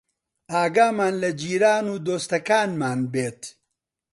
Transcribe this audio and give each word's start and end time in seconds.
ئاگامان 0.53 1.13
لە 1.21 1.29
جیران 1.39 1.85
و 1.93 1.95
دۆستەکانمان 2.05 2.99
بێت 3.13 3.41